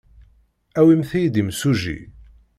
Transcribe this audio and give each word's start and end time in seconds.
Awimt-iyi-d 0.79 1.41
imsujji. 1.41 1.99